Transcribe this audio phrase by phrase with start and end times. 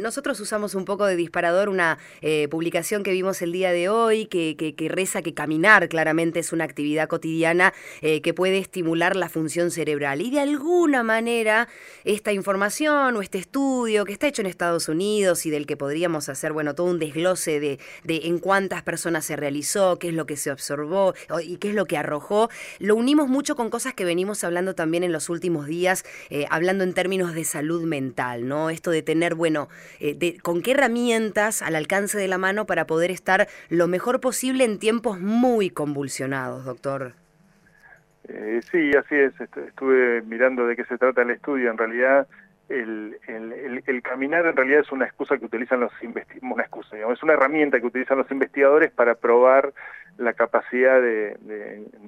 [0.00, 4.26] Nosotros usamos un poco de disparador una eh, publicación que vimos el día de hoy
[4.26, 9.28] que, que, reza que caminar claramente es una actividad cotidiana eh, que puede estimular la
[9.28, 10.20] función cerebral.
[10.20, 11.68] Y de alguna manera
[12.04, 16.28] esta información o este estudio que está hecho en Estados Unidos y del que podríamos
[16.28, 20.26] hacer, bueno, todo un desglose de, de en cuántas personas se realizó, qué es lo
[20.26, 22.48] que se observó y qué es lo que arrojó,
[22.78, 26.84] lo unimos mucho con cosas que venimos hablando también en los últimos días, eh, hablando
[26.84, 28.70] en términos de salud mental, ¿no?
[28.70, 29.68] Esto de tener, bueno,
[29.98, 34.64] eh, con qué herramientas al alcance de la mano para poder estar lo mejor posible
[34.64, 37.14] en tiempos muy convulsionados, doctor.
[38.28, 39.32] Eh, sí, así es.
[39.40, 41.70] Estuve mirando de qué se trata el estudio.
[41.70, 42.28] En realidad,
[42.68, 47.22] el, caminar en realidad es una excusa que utilizan los investigadores, una excusa, digamos, es
[47.22, 49.72] una herramienta que utilizan los investigadores para probar
[50.18, 51.36] la capacidad de,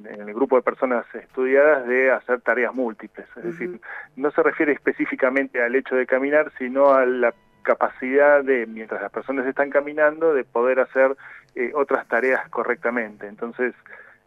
[0.04, 3.26] en el grupo de personas estudiadas de hacer tareas múltiples.
[3.36, 3.80] Es decir,
[4.16, 9.10] no se refiere específicamente al hecho de caminar, sino a la capacidad de, mientras las
[9.10, 11.16] personas están caminando, de poder hacer
[11.54, 13.26] eh, otras tareas correctamente.
[13.26, 13.74] Entonces,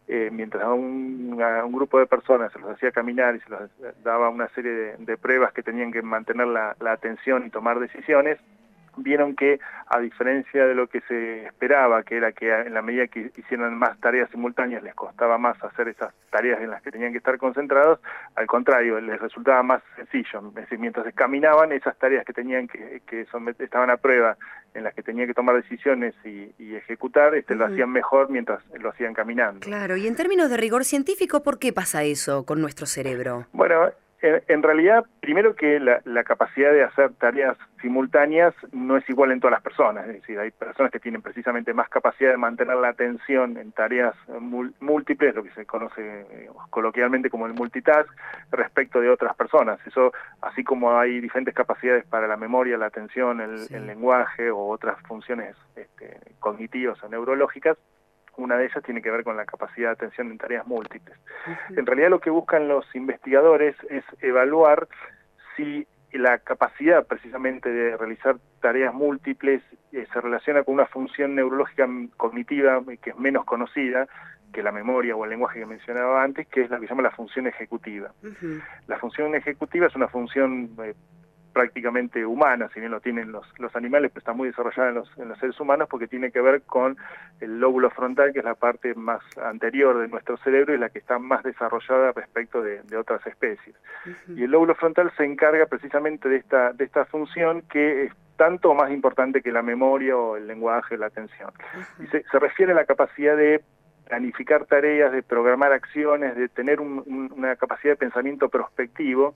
[0.08, 1.36] eh, mientras a un,
[1.72, 3.70] grupo de personas se los hacía caminar y se los
[4.02, 8.38] daba una serie de, pruebas que tenían que mantener la atención y tomar decisiones,
[8.96, 13.06] vieron que, a diferencia de lo que se esperaba, que era que en la medida
[13.06, 17.12] que hicieran más tareas simultáneas les costaba más hacer esas tareas en las que tenían
[17.12, 18.00] que estar concentrados,
[18.34, 20.48] al contrario, les resultaba más sencillo.
[20.48, 23.26] Es decir, mientras caminaban, esas tareas que tenían que, que
[23.58, 24.36] estaban a prueba,
[24.76, 28.90] en las que tenían que tomar decisiones y, ejecutar, este, lo hacían mejor mientras lo
[28.90, 29.60] hacían caminando.
[29.60, 33.46] Claro, y en términos de rigor científico, ¿por qué pasa eso con nuestro cerebro?
[33.52, 33.90] Bueno,
[34.22, 39.52] en, realidad, primero que la, capacidad de hacer tareas simultáneas no es igual en todas
[39.52, 43.56] las personas, es decir, hay personas que tienen precisamente más capacidad de mantener la atención
[43.58, 44.14] en tareas
[44.80, 46.26] múltiples, lo que se conoce
[46.70, 48.08] coloquialmente como el multitask,
[48.50, 49.78] respecto de otras personas.
[49.86, 55.00] Eso, así como hay diferentes capacidades para la memoria, la atención, el, lenguaje o otras
[55.02, 57.76] funciones este, cognitivas o neurológicas,
[58.36, 61.16] una de ellas tiene que ver con la capacidad de atención en tareas múltiples.
[61.70, 64.88] En realidad lo que buscan los investigadores es evaluar
[65.56, 71.88] si la capacidad precisamente de realizar tareas múltiples eh, se relaciona con una función neurológica
[72.16, 74.08] cognitiva que es menos conocida
[74.52, 77.02] que la memoria o el lenguaje que mencionaba antes, que es la que se llama
[77.02, 78.12] la función ejecutiva.
[78.86, 80.94] La función ejecutiva es una función eh,
[81.56, 85.18] prácticamente humana, si bien lo tienen los, los animales, pero está muy desarrollada en los,
[85.18, 86.98] en los seres humanos porque tiene que ver con
[87.40, 90.98] el lóbulo frontal, que es la parte más anterior de nuestro cerebro y la que
[90.98, 93.74] está más desarrollada respecto de, otras especies.
[94.28, 98.74] Y el lóbulo frontal se encarga precisamente de esta, de esta función que es tanto
[98.74, 101.52] más importante que la memoria o el lenguaje, la atención.
[102.00, 103.62] Y se, refiere a la capacidad de
[104.06, 109.34] planificar tareas, de programar acciones, de tener una capacidad de pensamiento prospectivo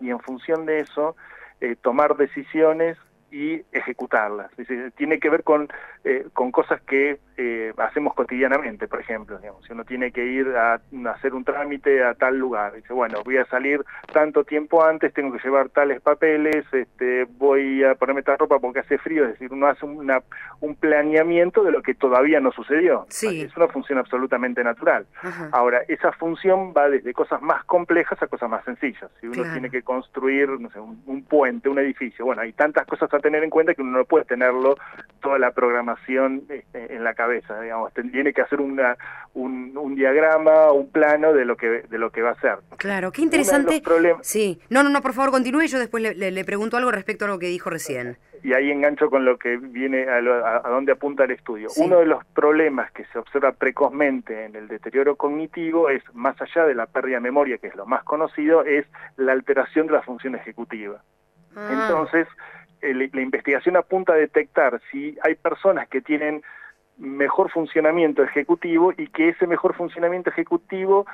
[0.00, 1.16] y en función de eso
[1.62, 2.98] eh, tomar decisiones
[3.32, 4.50] y ejecutarlas.
[4.94, 5.68] tiene que ver con,
[6.04, 10.48] eh, con cosas que eh, hacemos cotidianamente, por ejemplo, digamos, si uno tiene que ir
[10.48, 13.82] a, hacer un trámite a tal lugar, dice, bueno, voy a salir
[14.12, 18.80] tanto tiempo antes, tengo que llevar tales papeles, este, voy a ponerme tal ropa porque
[18.80, 20.20] hace frío, es decir, uno hace una,
[20.60, 23.06] un planeamiento de lo que todavía no sucedió.
[23.08, 25.06] Es una función absolutamente natural.
[25.52, 29.10] Ahora, esa función va desde cosas más complejas a cosas más sencillas.
[29.20, 32.86] Si uno tiene que construir, no sé, un, un puente, un edificio, bueno, hay tantas
[32.86, 34.76] cosas a tener en cuenta que uno no puede tenerlo
[35.22, 38.96] toda la programación este, en la cabeza, digamos, tiene que hacer una,
[39.34, 42.58] un, un, diagrama, un plano de lo que de lo que va a hacer.
[42.76, 43.82] Claro, qué interesante.
[44.20, 47.28] Sí, no, no, no, por favor continúe, yo después le, le, pregunto algo respecto a
[47.28, 48.18] lo que dijo recién.
[48.42, 51.68] Y ahí engancho con lo que viene a, a, dónde apunta el estudio.
[51.76, 56.66] Uno de los problemas que se observa precozmente en el deterioro cognitivo es, más allá
[56.66, 58.84] de la pérdida de memoria, que es lo más conocido, es
[59.16, 61.00] la alteración de la función ejecutiva.
[61.54, 61.68] Ah.
[61.70, 62.26] Entonces,
[62.82, 66.42] la investigación apunta a detectar si hay personas que tienen
[66.98, 71.06] mejor funcionamiento ejecutivo y que ese mejor funcionamiento ejecutivo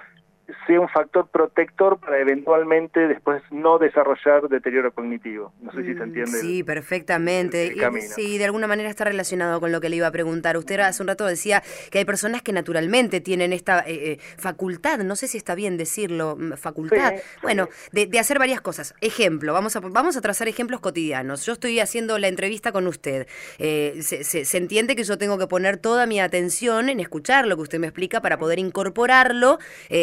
[0.67, 5.53] sea un factor protector para eventualmente después no desarrollar deterioro cognitivo.
[5.61, 6.41] No sé si se mm, entiende.
[6.41, 7.75] Sí, perfectamente.
[8.01, 10.57] sí, de alguna manera está relacionado con lo que le iba a preguntar.
[10.57, 14.99] Usted hace un rato decía que hay personas que naturalmente tienen esta eh, eh, facultad,
[15.01, 18.95] no sé si está bien decirlo, mm, facultad, bueno, de, hacer varias cosas.
[19.01, 21.45] Ejemplo, vamos a, vamos a trazar ejemplos cotidianos.
[21.45, 23.29] Yo estoy haciendo la entrevista con usted.
[23.59, 27.57] Eh, se, se entiende que yo tengo que poner toda mi atención en escuchar lo
[27.57, 29.59] que usted me explica para poder incorporarlo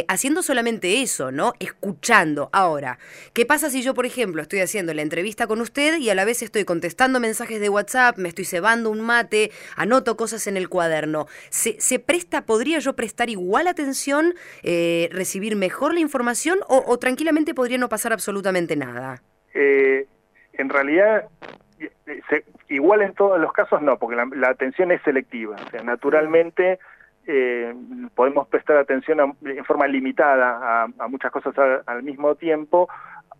[0.08, 1.54] haciendo solamente eso, ¿no?
[1.60, 2.50] Escuchando.
[2.52, 2.98] Ahora,
[3.34, 6.26] ¿qué pasa si yo, por ejemplo, estoy haciendo la entrevista con usted y a la
[6.26, 10.70] vez estoy contestando mensajes de WhatsApp, me estoy cebando un mate, anoto cosas en el
[10.70, 11.28] cuaderno?
[11.50, 14.34] ¿Se, se presta, podría yo prestar igual atención,
[14.64, 19.22] eh, recibir mejor la información o, tranquilamente podría no pasar absolutamente nada?
[19.54, 20.08] Eh,
[20.54, 21.28] en realidad,
[22.70, 25.56] igual en todos los casos no, porque la, atención es selectiva.
[25.66, 26.80] O sea, naturalmente
[27.27, 27.74] eh,
[28.13, 31.54] podemos prestar atención en forma limitada a, muchas cosas
[31.86, 32.88] al, mismo tiempo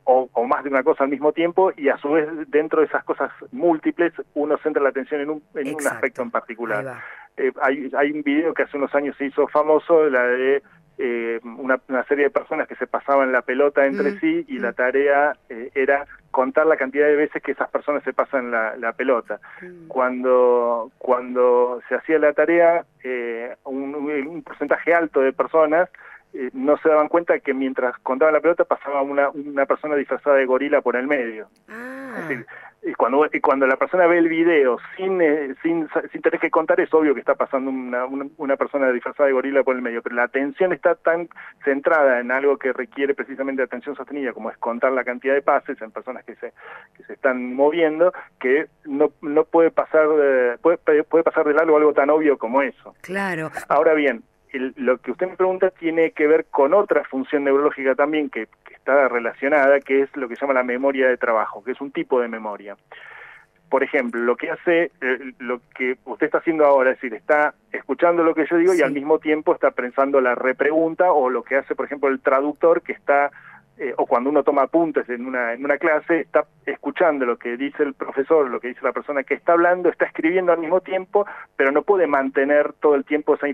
[0.03, 3.03] o, más de una cosa al mismo tiempo y a su vez dentro de esas
[3.03, 6.99] cosas múltiples uno centra la atención en un, en un aspecto en particular.
[7.37, 10.63] Eh, hay, hay un video que hace unos años se hizo famoso, la de
[10.97, 14.71] eh, una, serie de personas que se pasaban la pelota entre mm, sí y la
[14.71, 14.75] mm.
[14.75, 19.39] tarea eh, era contar la cantidad de veces que esas personas se pasan la, pelota.
[19.62, 19.88] Mm.
[19.88, 25.89] Cuando, cuando se hacía la tarea, eh, un, porcentaje alto de personas
[26.53, 30.45] no se daban cuenta que mientras contaban la pelota pasaba una, una persona disfrazada de
[30.45, 31.47] gorila por el medio.
[31.69, 32.05] Ah
[32.85, 36.51] y cuando, y cuando la persona ve el video sin, eh, sin, sin tener que
[36.51, 40.03] contar, es obvio que está pasando una, una, persona disfrazada de gorila por el medio,
[40.03, 41.27] pero la atención está tan
[41.63, 45.81] centrada en algo que requiere precisamente atención sostenida, como es contar la cantidad de pases
[45.81, 46.53] en personas que se,
[46.95, 50.07] que se están moviendo, que no, no puede pasar
[50.61, 52.93] puede, puede pasar de largo algo tan obvio como eso.
[53.01, 53.49] Claro.
[53.67, 54.23] Ahora bien,
[54.75, 59.07] lo que usted me pregunta tiene que ver con otra función neurológica también que, está
[59.07, 62.22] relacionada, que es lo que se llama la memoria de trabajo, que es un tipo
[62.22, 62.78] de memoria.
[63.68, 67.56] Por ejemplo, lo que hace, eh, lo que usted está haciendo ahora, es decir, está
[67.72, 71.42] escuchando lo que yo digo y al mismo tiempo está pensando la repregunta o lo
[71.42, 73.31] que hace, por ejemplo, el traductor que está
[73.77, 77.57] eh, o cuando uno toma apuntes en una, en una clase, está escuchando lo que
[77.57, 80.80] dice el profesor, lo que dice la persona que está hablando, está escribiendo al mismo
[80.80, 81.25] tiempo,
[81.57, 83.48] pero no puede mantener todo el tiempo esa,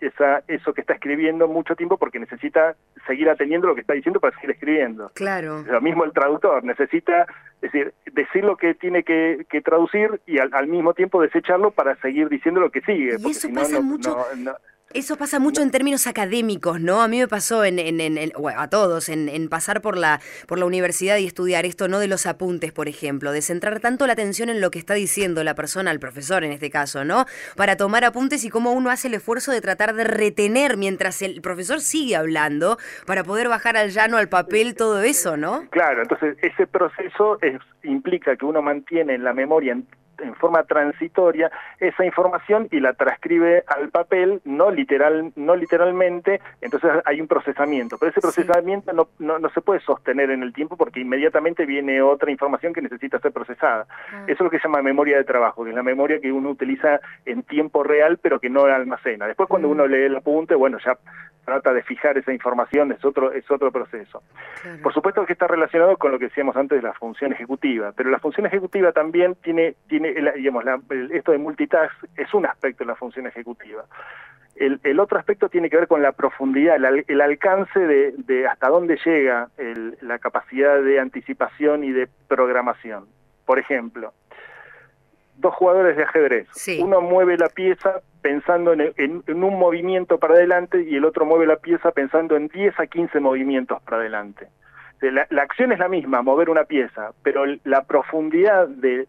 [0.00, 2.76] esa eso que está escribiendo mucho tiempo porque necesita
[3.06, 5.10] seguir atendiendo lo que está diciendo para seguir escribiendo.
[5.14, 5.62] Claro.
[5.62, 7.26] Lo mismo el traductor, necesita
[7.62, 12.60] decir, decir lo que tiene que, traducir y al, mismo tiempo desecharlo para seguir diciendo
[12.60, 13.16] lo que sigue.
[13.18, 14.18] Y eso pasa mucho.
[14.94, 17.00] Eso pasa mucho en términos académicos, ¿no?
[17.00, 20.66] A mí me pasó en, en, bueno, a todos, en, pasar por la, por la
[20.66, 24.50] universidad y estudiar esto, no de los apuntes, por ejemplo, de centrar tanto la atención
[24.50, 27.24] en lo que está diciendo la persona, el profesor en este caso, ¿no?
[27.56, 31.40] Para tomar apuntes y cómo uno hace el esfuerzo de tratar de retener mientras el
[31.40, 35.68] profesor sigue hablando para poder bajar al llano, al papel, todo eso, ¿no?
[35.70, 39.86] Claro, entonces ese proceso es, implica que uno mantiene en la memoria en
[40.38, 41.50] forma transitoria
[41.80, 47.98] esa información y la transcribe al papel, no literal, no literalmente, entonces hay un procesamiento,
[47.98, 52.30] pero ese procesamiento no, no, se puede sostener en el tiempo porque inmediatamente viene otra
[52.30, 53.86] información que necesita ser procesada.
[54.12, 54.24] Ah.
[54.26, 56.50] Eso es lo que se llama memoria de trabajo, que es la memoria que uno
[56.50, 59.26] utiliza en tiempo real pero que no almacena.
[59.26, 59.72] Después cuando mm.
[59.72, 60.96] uno lee el apunte, bueno, ya
[61.44, 64.22] trata de fijar esa información, es otro, es otro proceso.
[64.82, 68.10] Por supuesto que está relacionado con lo que decíamos antes de la función ejecutiva, pero
[68.10, 70.64] la función ejecutiva también tiene, tiene digamos,
[71.10, 73.84] esto de multitask es un aspecto de la función ejecutiva.
[74.54, 78.68] El, el, otro aspecto tiene que ver con la profundidad, el, alcance de, de, hasta
[78.68, 79.48] dónde llega
[80.02, 83.06] la capacidad de anticipación y de programación.
[83.46, 84.12] Por ejemplo,
[85.36, 86.48] dos jugadores de ajedrez.
[86.80, 91.56] Uno mueve la pieza pensando en, un movimiento para adelante y el otro mueve la
[91.56, 94.48] pieza pensando en 10 a 15 movimientos para adelante.
[95.00, 99.08] La, acción es la misma, mover una pieza, pero la profundidad de,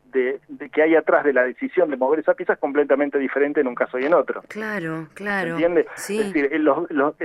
[0.71, 3.75] que hay atrás de la decisión de mover esa pieza es completamente diferente en un
[3.75, 4.41] caso y en otro.
[4.47, 5.51] Claro, claro.
[5.51, 5.85] ¿Entiende?
[5.95, 7.15] Es decir, los, los,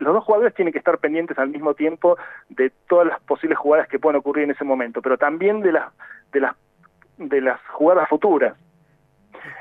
[0.00, 4.00] dos jugadores tienen que estar pendientes al mismo tiempo de todas las posibles jugadas que
[4.00, 5.92] pueden ocurrir en ese momento, pero también de las,
[6.32, 6.56] de las
[7.18, 8.56] de las jugadas futuras.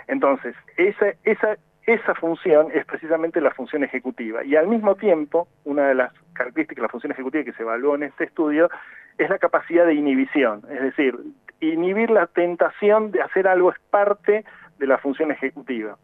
[0.07, 4.43] Entonces, esa, esa, esa función es precisamente la función ejecutiva.
[4.43, 7.95] Y al mismo tiempo, una de las características de la función ejecutiva que se evaluó
[7.95, 8.69] en este estudio
[9.17, 10.63] es la capacidad de inhibición.
[10.69, 11.17] Es decir,
[11.61, 14.43] inhibir la tentación de hacer algo es parte
[14.77, 15.97] de la función ejecutiva.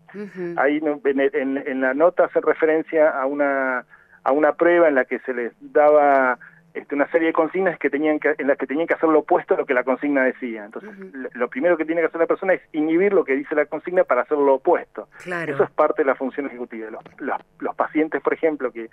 [0.55, 1.19] Ahí en,
[1.65, 3.85] en, la nota hace referencia a una,
[4.23, 6.39] a una prueba en la que se les daba
[6.73, 9.19] este, una serie de consignas que tenían que, en las que tenían que hacer lo
[9.19, 10.65] opuesto a lo que la consigna decía.
[10.65, 10.91] Entonces,
[11.33, 14.03] lo primero que tiene que hacer la persona es inhibir lo que dice la consigna
[14.03, 15.07] para hacer lo opuesto.
[15.23, 16.89] Eso es parte de la función ejecutiva.
[16.89, 18.89] Los, los, pacientes, por ejemplo, que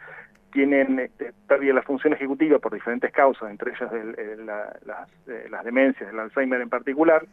[0.53, 3.91] tienen este, pérdida de la función ejecutiva por diferentes causas, entre ellas
[4.85, 7.25] las, eh, las demencias, el Alzheimer en particular,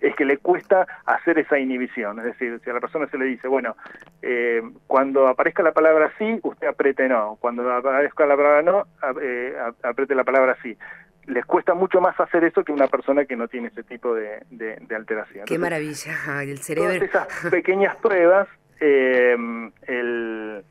[0.00, 2.18] es que le cuesta hacer esa inhibición.
[2.18, 3.76] Es decir, si a la persona se le dice, bueno,
[4.22, 7.36] eh, cuando aparezca la palabra sí, usted apriete no.
[7.40, 8.86] Cuando aparezca la palabra no,
[9.20, 10.76] eh, apriete la palabra sí.
[11.26, 14.42] Les cuesta mucho más hacer eso que una persona que no tiene ese tipo de,
[14.94, 15.46] alteración.
[15.46, 16.92] Qué maravilla, el cerebro.
[16.92, 18.46] esas pequeñas pruebas
[18.80, 19.36] eh,
[19.86, 20.64] el,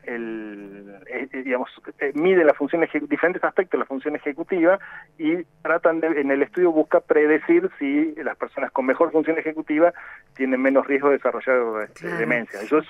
[1.44, 1.70] digamos,
[2.14, 4.80] mide la función diferentes aspectos de la función ejecutiva
[5.18, 9.94] y tratan de, en el estudio busca predecir si las personas con mejor función ejecutiva
[10.36, 12.62] tienen menos riesgo de desarrollar este, demencia.
[12.62, 12.86] Eso es,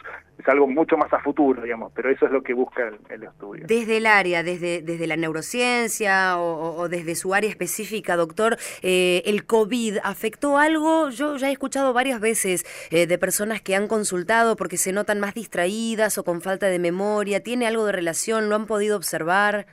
[0.45, 3.65] algo mucho más a futuro, digamos, pero eso es lo que busca el, estudio.
[3.65, 9.99] Desde el área, desde, desde la neurociencia o, desde su área específica, doctor, ¿el COVID
[10.03, 11.09] afectó algo?
[11.11, 15.33] Yo ya he escuchado varias veces de personas que han consultado porque se notan más
[15.33, 17.43] distraídas o con falta de memoria?
[17.43, 18.47] ¿Tiene algo de relación?
[18.47, 19.65] ¿Lo han podido observar?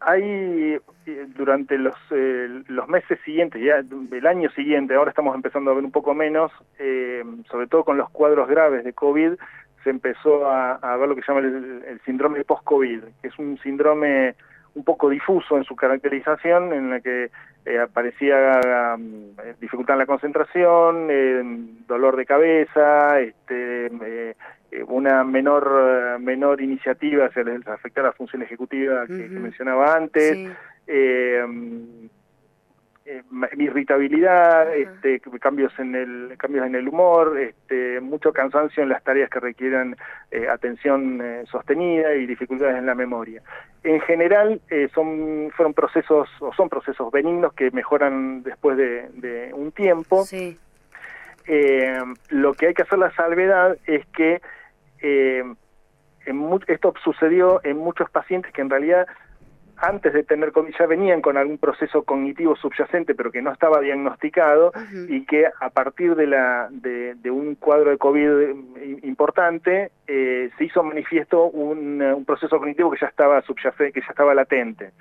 [0.00, 0.20] Hay
[1.06, 5.74] eh, durante los, eh, los meses siguientes, ya el año siguiente, ahora estamos empezando a
[5.74, 6.50] ver un poco menos,
[6.80, 9.34] eh, sobre todo con los cuadros graves de COVID,
[9.84, 14.34] se empezó a, ver lo que se llama el, síndrome post-COVID, que es un síndrome
[14.74, 17.30] un poco difuso en su caracterización, en la que
[17.82, 18.60] aparecía
[18.96, 24.34] um, dificultad en la concentración, dolor de cabeza, este, eh,
[24.86, 30.50] una menor eh, menor iniciativa hacia afectar la función ejecutiva que, mencionaba antes,
[30.86, 31.44] eh,
[33.58, 39.28] irritabilidad, este, cambios en el cambios en el humor, este, mucho cansancio en las tareas
[39.28, 39.94] que requieran
[40.50, 43.42] atención sostenida y dificultades en la memoria.
[43.82, 44.62] En general
[44.94, 50.24] son fueron procesos o son procesos benignos que mejoran después de, un tiempo.
[52.30, 54.40] lo que hay que hacer la salvedad es que
[55.04, 55.44] eh,
[56.66, 59.06] esto sucedió en muchos pacientes que en realidad
[59.76, 63.80] antes de tener COVID ya venían con algún proceso cognitivo subyacente pero que no estaba
[63.80, 64.72] diagnosticado
[65.08, 70.82] y que a partir de, la, de, un cuadro de COVID importante eh, se hizo
[70.82, 74.92] manifiesto un, proceso cognitivo que ya estaba subyacente, que ya estaba latente.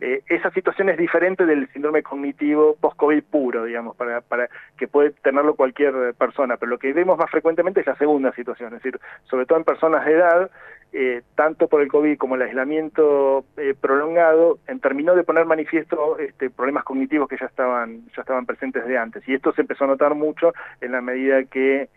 [0.00, 5.10] Eh, esa situación es diferente del síndrome cognitivo post-COVID puro, digamos, para, para que puede
[5.10, 9.00] tenerlo cualquier persona, pero lo que vemos más frecuentemente es la segunda situación, es decir,
[9.24, 10.50] sobre todo en personas de edad,
[10.92, 14.19] eh, tanto por el COVID como el aislamiento eh, prolongado,
[14.66, 18.98] en, terminó de poner manifiesto este, problemas cognitivos que ya estaban, ya estaban presentes de
[18.98, 19.26] antes.
[19.28, 21.88] Y esto se empezó a notar mucho en la medida que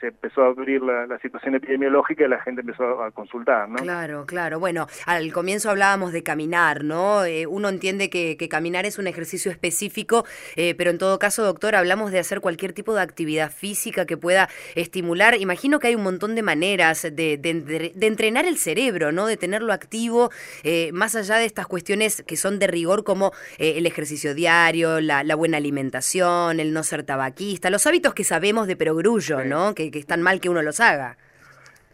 [0.00, 3.68] se empezó a abrir la, situación epidemiológica y la gente empezó a consultar.
[3.68, 3.76] ¿no?
[3.76, 4.58] Claro, claro.
[4.58, 7.24] Bueno, al comienzo hablábamos de caminar, ¿no?
[7.24, 10.24] Eh, uno entiende que, caminar es un ejercicio específico,
[10.56, 14.48] pero en todo caso, doctor, hablamos de hacer cualquier tipo de actividad física que pueda
[14.74, 15.36] estimular.
[15.40, 19.26] Imagino que hay un montón de maneras de, de, de entrenar el cerebro, ¿no?
[19.26, 20.30] De tenerlo activo,
[20.62, 25.00] eh, más allá de estas cuestiones que son de rigor como eh, el ejercicio diario,
[25.00, 29.74] la, buena alimentación, el no ser tabaquista, los hábitos que sabemos de perogrullo, ¿no?
[29.74, 31.16] Que, que es tan mal que uno los haga.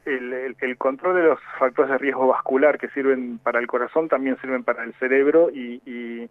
[0.04, 4.64] El, control de los factores de riesgo vascular que sirven para el corazón también sirven
[4.64, 6.30] para el cerebro y,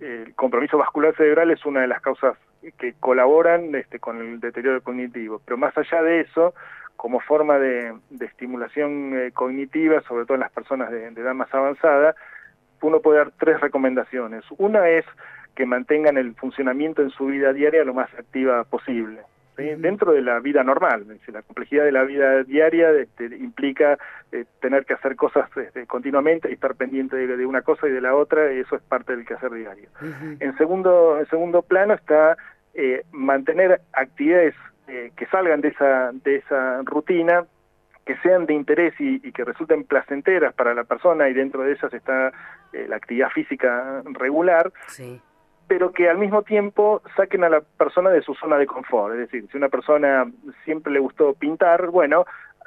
[0.00, 2.38] el compromiso vascular cerebral es una de las causas
[2.78, 5.42] que colaboran este, con el deterioro cognitivo.
[5.44, 6.54] Pero más allá de eso,
[6.98, 12.14] como forma de, estimulación eh, cognitiva, sobre todo en las personas de, edad más avanzada,
[12.82, 14.44] uno puede dar tres recomendaciones.
[14.58, 15.04] Una es
[15.54, 19.22] que mantengan el funcionamiento en su vida diaria lo más activa posible,
[19.56, 21.04] dentro de la vida normal.
[21.26, 23.98] la complejidad de la vida diaria este, implica
[24.30, 28.00] eh, tener que hacer cosas este, continuamente y estar pendiente de, una cosa y de
[28.00, 29.88] la otra, y eso es parte del quehacer diario.
[30.38, 32.36] En segundo en segundo plano está
[32.74, 34.54] eh, mantener actividades
[34.86, 37.44] eh, que salgan de esa, de esa rutina,
[38.08, 41.92] que sean de interés y, que resulten placenteras para la persona y dentro de esas
[41.92, 42.32] está
[42.72, 44.72] eh, la actividad física regular,
[45.66, 49.14] pero que al mismo tiempo saquen a la persona de su zona de confort.
[49.14, 50.30] Es decir, si una persona
[50.64, 52.24] siempre le gustó pintar, bueno,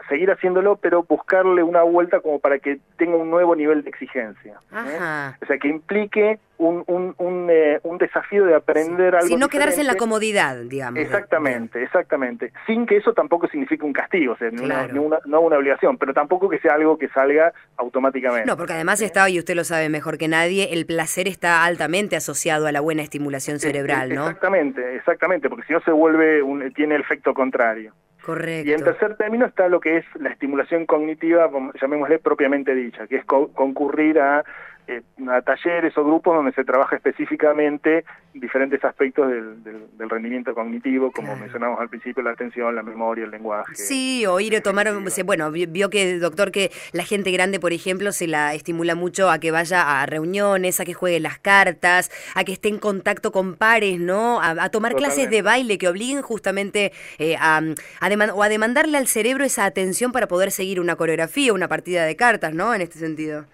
[0.08, 4.60] seguir haciéndolo, pero buscarle una vuelta como para que tenga un nuevo nivel de exigencia.
[4.72, 5.34] ¿eh?
[5.42, 9.28] O sea, que implique un, un, un, eh, un desafío de aprender algo.
[9.28, 11.00] Si no quedarse en la comodidad, digamos.
[11.00, 12.52] Exactamente, exactamente.
[12.68, 16.50] Sin que eso tampoco signifique un castigo, o sea, no una, una obligación, pero tampoco
[16.50, 18.46] que sea algo que salga automáticamente.
[18.46, 22.16] No, porque además está, y usted lo sabe mejor que nadie, el placer está altamente
[22.16, 24.28] asociado a la buena estimulación cerebral, ¿no?
[24.28, 27.94] Exactamente, exactamente, porque si no se vuelve, un, tiene el efecto contrario.
[28.26, 28.70] Correcto.
[28.70, 31.50] Y en tercer término está lo que es la estimulación cognitiva,
[31.82, 34.44] llamémosle propiamente dicha, que es concurrir a
[34.88, 41.12] eh, a talleres o grupos donde se trabaja específicamente diferentes aspectos del, del, rendimiento cognitivo,
[41.12, 43.76] como mencionamos al principio, la atención, la memoria, el lenguaje.
[43.76, 44.90] Sí, o ir a tomar,
[45.26, 49.40] bueno, vio que, doctor, que la gente grande, por ejemplo, se la estimula mucho a
[49.40, 53.56] que vaya a reuniones, a que juegue las cartas, a que esté en contacto con
[53.56, 54.42] pares, ¿no?
[54.42, 59.08] A, tomar clases de baile que obliguen justamente eh, a, a o a demandarle al
[59.08, 62.74] cerebro esa atención para poder seguir una coreografía, una partida de cartas, ¿no?
[62.74, 63.46] En este sentido.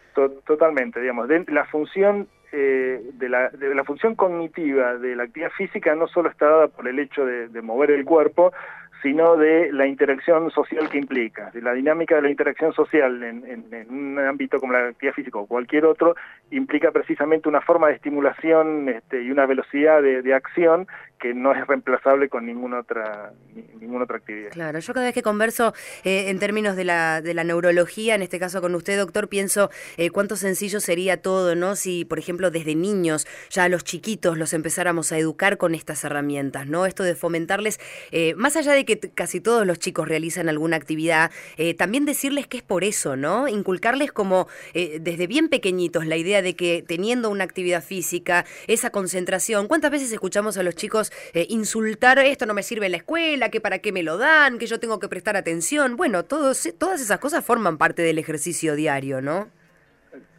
[0.46, 5.94] Totalmente, digamos, la función eh, de, la, de, la, función cognitiva de la actividad física
[5.96, 8.54] no solo está dada por el hecho de, mover el cuerpo,
[9.02, 11.52] sino de la interacción social que implica.
[11.62, 15.86] La dinámica de la interacción social en, un ámbito como la actividad física o cualquier
[15.86, 16.16] otro
[16.52, 20.88] implica precisamente una forma de estimulación este, y una velocidad de, acción
[21.20, 23.32] que no es reemplazable con ninguna otra
[23.80, 24.52] ninguna otra actividad.
[24.52, 25.74] Claro, yo cada vez que converso
[26.04, 29.72] eh, en términos de la, de la neurología, en este caso con usted, doctor, pienso
[29.98, 31.76] eh, cuánto sencillo sería todo, ¿no?
[31.76, 36.04] Si, por ejemplo, desde niños, ya a los chiquitos los empezáramos a educar con estas
[36.04, 36.86] herramientas, ¿no?
[36.86, 37.80] Esto de fomentarles,
[38.12, 42.48] eh, más allá de que casi todos los chicos realizan alguna actividad, eh, también decirles
[42.48, 43.48] que es por eso, ¿no?
[43.48, 48.90] Inculcarles como eh, desde bien pequeñitos la idea de que teniendo una actividad física, esa
[48.90, 52.98] concentración, ¿cuántas veces escuchamos a los chicos eh, insultar esto no me sirve en la
[52.98, 55.98] escuela, que para qué me lo dan, que yo tengo que prestar atención?
[55.98, 59.50] Bueno, todos, todas esas cosas forman parte del ejercicio diario, ¿no?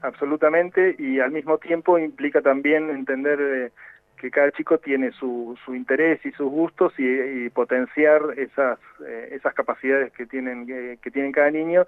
[0.01, 3.71] Absolutamente, y al mismo tiempo implica también entender
[4.19, 9.55] que cada chico tiene su, su interés y sus gustos y, potenciar esas, eh, esas
[9.55, 11.87] capacidades que tienen, eh, que tienen cada niño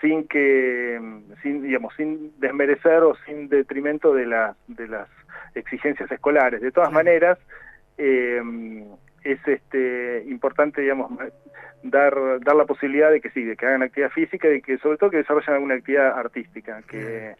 [0.00, 1.00] sin que
[1.42, 5.08] sin digamos sin desmerecer o sin detrimento de las de las
[5.54, 6.60] exigencias escolares.
[6.60, 7.38] De todas maneras
[7.96, 8.42] eh,
[9.24, 11.12] es este importante digamos
[11.82, 14.98] dar dar la posibilidad de que sí de que hagan actividad física y que sobre
[14.98, 17.34] todo que desarrollen alguna actividad artística que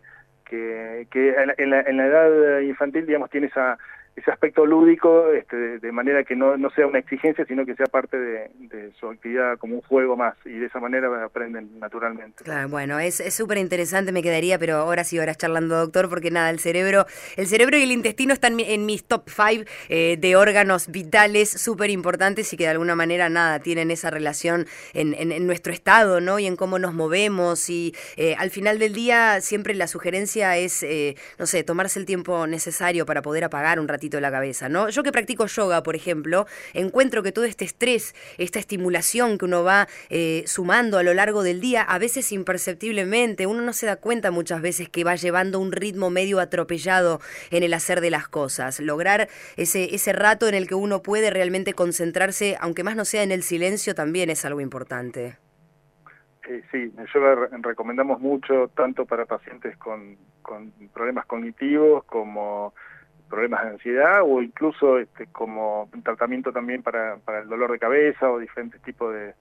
[0.49, 3.76] que, que en, la, en la edad infantil digamos tiene esa
[4.16, 7.85] ese aspecto lúdico, este, de, manera que no, no, sea una exigencia, sino que sea
[7.87, 8.50] parte de,
[8.99, 12.42] su actividad como un juego más, y de esa manera aprenden naturalmente.
[12.44, 16.49] Claro, bueno, es súper interesante, me quedaría, pero horas y horas charlando, doctor, porque nada,
[16.49, 17.04] el cerebro,
[17.37, 21.90] el cerebro y el intestino están en, mis top five eh, de órganos vitales súper
[21.90, 26.38] importantes y que de alguna manera, nada, tienen esa relación en, en, nuestro estado, ¿no?
[26.38, 30.82] Y en cómo nos movemos, y eh, al final del día siempre la sugerencia es,
[30.82, 34.89] eh, no sé, tomarse el tiempo necesario para poder apagar un ratito la cabeza, ¿no?
[34.89, 39.63] Yo que practico yoga, por ejemplo, encuentro que todo este estrés, esta estimulación que uno
[39.65, 43.97] va eh, sumando a lo largo del día, a veces imperceptiblemente, uno no se da
[43.97, 47.21] cuenta muchas veces que va llevando un ritmo medio atropellado
[47.51, 48.81] en el hacer de las cosas.
[48.81, 53.23] Lograr ese, ese rato en el que uno puede realmente concentrarse, aunque más no sea
[53.23, 55.37] en el silencio, también es algo importante.
[56.49, 60.17] Eh, sí, yoga recomendamos mucho tanto para pacientes con
[60.95, 62.73] problemas cognitivos como
[63.28, 68.31] problemas de ansiedad o incluso este, como tratamiento también para, para el dolor de cabeza
[68.31, 69.35] o diferentes tipos de,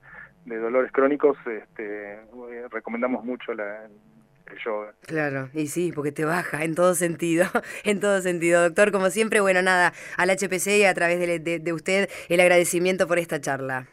[0.44, 4.92] dolores crónicos, este, eh, recomendamos mucho la, el yoga.
[5.00, 7.46] Claro, y sí, porque te baja en todo sentido,
[7.84, 8.62] en todo sentido.
[8.62, 13.08] Doctor, como siempre, bueno, nada, al HPC y a través de, de usted el agradecimiento
[13.08, 13.88] por esta charla.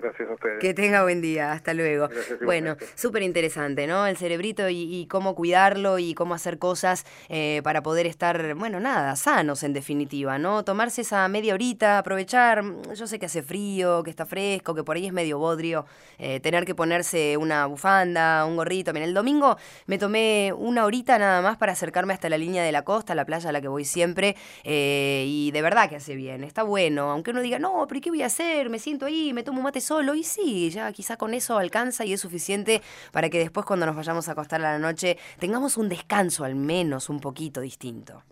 [0.00, 0.58] Gracias a ustedes.
[0.60, 2.08] Que tenga buen día, hasta luego.
[2.44, 4.06] bueno, súper interesante, ¿no?
[4.06, 9.16] El cerebrito y, cómo cuidarlo y cómo hacer cosas eh, para poder estar, bueno, nada,
[9.16, 10.64] sanos en definitiva, ¿no?
[10.64, 12.62] Tomarse esa media horita, aprovechar,
[12.94, 15.86] yo sé que hace frío, que está fresco, que por ahí es medio bodrio,
[16.18, 18.92] eh, tener que ponerse una bufanda, un gorrito.
[18.92, 19.56] Mira, el domingo
[19.86, 23.24] me tomé una horita nada más para acercarme hasta la línea de la costa, la
[23.24, 27.10] playa a la que voy siempre, eh, y de verdad que hace bien, está bueno,
[27.10, 28.70] aunque uno diga, no, pero ¿qué voy a hacer?
[28.70, 32.04] Me siento ahí, me tomo un mate solo y sí, ya quizá con eso alcanza
[32.04, 35.78] y es suficiente para que después cuando nos vayamos a acostar a la noche tengamos
[35.78, 38.22] un descanso al menos un poquito distinto.